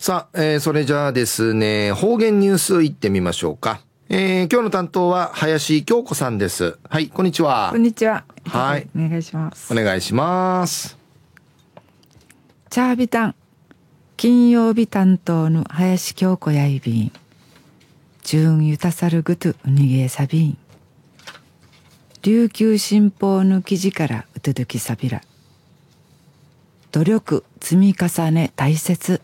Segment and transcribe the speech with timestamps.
[0.00, 3.82] さあ、えー、それじゃあですね、方言ニュースいってみましょうか。
[4.08, 6.78] えー、今日の担当は林京子さんです。
[6.88, 7.68] はい、こんにちは。
[7.70, 8.24] こんにちは。
[8.46, 8.88] はい。
[8.96, 9.70] お願いします。
[9.70, 10.96] お願いします。
[12.70, 13.34] チャービタン。
[14.16, 17.12] 金曜日担当の林京子やいびん。
[18.22, 20.56] 純ゆたさるぐとうにげさびん。
[22.22, 25.20] 琉球新報の記事からうとどきさびら。
[26.90, 29.20] 努力積み重ね大切。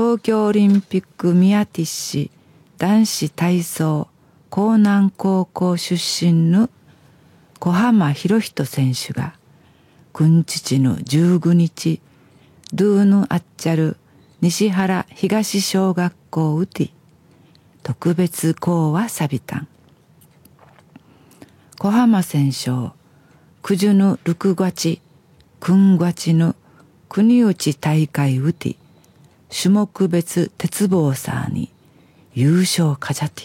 [0.00, 2.30] 東京オリンピックミヤティッシ
[2.76, 4.06] 男子体操
[4.48, 6.70] 江南高校出身の
[7.58, 9.34] 小浜博人選手が
[10.12, 12.00] 君父の19日
[12.72, 13.96] ドゥーヌアッチャル
[14.40, 16.90] 西原東小学校ウティ
[17.82, 19.68] 特別講話サビタン
[21.76, 22.92] 小浜選手
[23.64, 25.00] 九十の六月
[25.58, 26.54] 君月の
[27.08, 28.87] 国内大会ウティ
[29.50, 31.70] 種目別鉄棒さに
[32.34, 33.44] 優勝かじゃて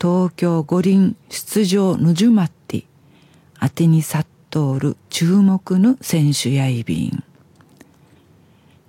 [0.00, 2.84] 東京五輪出場ぬじゅまって
[3.58, 7.24] あてにさっとおる注目の選手やいびん。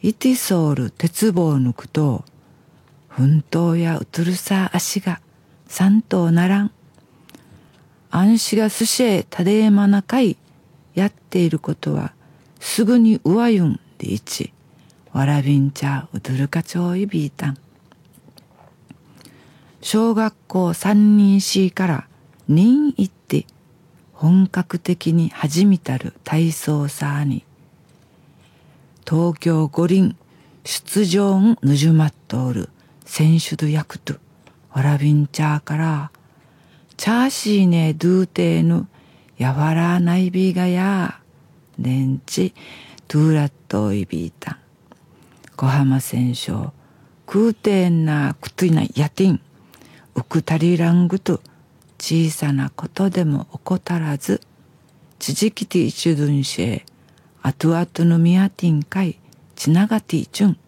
[0.01, 2.25] イティソール鉄棒抜くと
[3.07, 5.21] 奮闘やうつるさ足が
[5.67, 6.71] 三頭ならん
[8.11, 10.37] 安心が寿司へたでえまなかい
[10.93, 12.13] やっていることは
[12.59, 14.53] すぐにうわゆんでいち
[15.11, 17.57] わらびんちゃうどるかちょいびいたん
[19.80, 22.08] 小学校三人 C から
[22.48, 23.46] 任行って
[24.12, 27.44] 本格的に始めたる体操さに
[29.08, 30.16] 東京五輪
[30.64, 32.70] 出場んぬじゅまっとおる
[33.04, 34.14] 選手と役と
[34.72, 36.10] わらびんちゃーから
[36.96, 38.88] チャーシーねドゥーテーヌ
[39.38, 41.20] やわらないびがや
[41.78, 42.52] ねんち
[43.06, 44.56] ドゥーラットイビータン。
[45.56, 46.52] 小浜選手
[47.26, 49.40] 空挺なくといなやてん。
[50.18, 51.40] 浮くたりらんぐと
[52.00, 54.40] 小さなことでも怠らず
[55.20, 56.82] 知事きて一分し
[57.40, 59.16] あとあとのみやてんかい
[59.54, 60.58] ちながていちゅん。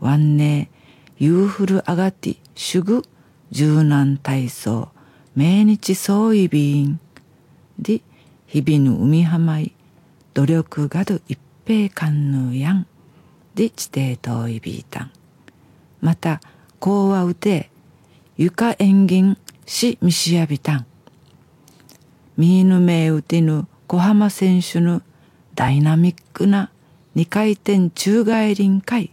[0.00, 0.70] わんね
[1.18, 3.02] ゆうふるあがてしゅぐ
[3.50, 4.88] 柔軟体操
[5.34, 6.96] 命日相違いび
[7.78, 8.00] で
[8.46, 9.74] 日々の海浜い
[10.32, 12.86] 努力がど一平観ぬやん
[13.54, 15.10] で地底遠いびいたん
[16.00, 16.40] また
[16.78, 17.70] こうはうて
[18.38, 20.86] 床縁銀しみしやびたん。
[22.36, 25.00] ミーヌメウティヌ小浜選手の
[25.54, 26.70] ダイナミックな
[27.14, 29.10] 二回転宙返りんかい。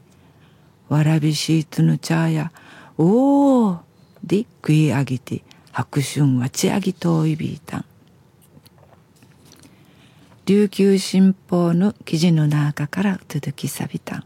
[0.89, 2.51] わらびシートの茶や、
[2.97, 3.79] おー
[4.25, 5.41] で食い上げて
[5.71, 7.85] 白春はちあぎといびいたん。
[10.45, 14.25] 琉球新報の記事の中から続きさびたん。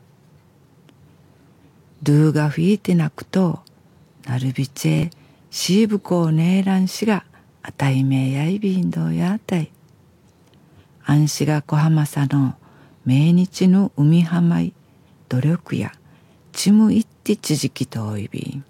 [2.02, 3.60] ドゥーが吹いてなくと、
[4.28, 5.10] なるびちえ
[5.50, 7.24] シーブコーネーラン氏が
[7.64, 9.72] あたいめやいびんどうやあたい。
[11.06, 12.56] あんしが小浜さの
[13.06, 14.74] 命日の海浜い
[15.30, 15.94] 努力や
[16.52, 18.66] ちむいってちじきといびん。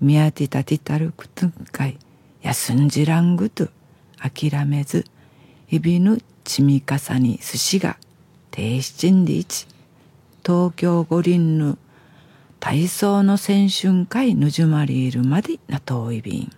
[0.00, 1.96] みやてたてたるくとんかい
[2.42, 3.68] やすんじらんぐと
[4.18, 5.04] 諦めず
[5.68, 7.96] 日々のちみかさに寿司が
[8.50, 9.68] 停止ちんでいち
[10.44, 11.78] 東京五輪の
[12.60, 16.52] 体操の選春会ぬじゅまりいるまでな遠い便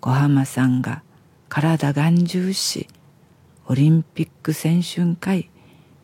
[0.00, 1.02] 小浜さんが
[1.48, 2.88] 体眼中し
[3.66, 5.50] オリンピック選春会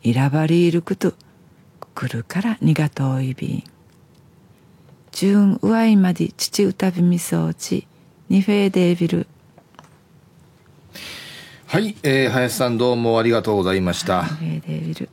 [0.03, 1.13] いらばりいること
[1.95, 3.63] 来るからにが遠い便
[5.11, 7.87] 中うわいまで父歌びみそうち
[8.29, 9.27] にフェーデービル。
[11.65, 14.23] はい、えー、林さんどうもありがとうございました。
[14.23, 15.09] フェーデービル